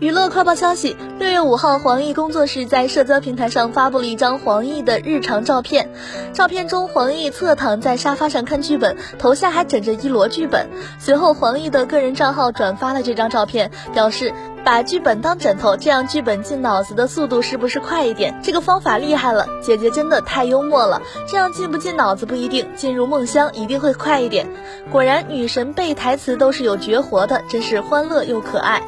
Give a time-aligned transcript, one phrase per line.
[0.00, 5.90] 娱乐快报消息六月五号黄奕工作室在社交平台上发布了一张黄奕的日常照片。
[6.32, 10.70] 照片中黄奕侧躺在沙发上看剧本头下还枕着一摞剧本。
[10.98, 14.32] 随后黄奕的个人账号转发了这张照片表示
[14.64, 18.40] 把剧本当枕头这样剧本进脑子的速度是不是快一点？
[18.42, 24.48] 这个方法厉害了姐姐真的太幽默了这样进不进脑子不一定进入梦乡一定会快一点。
[24.90, 28.80] 果然女神背台词都是有绝活的真是欢乐又可爱。